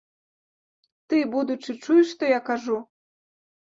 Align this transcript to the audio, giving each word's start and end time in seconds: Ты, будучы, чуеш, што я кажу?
Ты, 1.13 1.17
будучы, 1.37 1.71
чуеш, 1.85 2.07
што 2.15 2.23
я 2.37 2.43
кажу? 2.51 2.77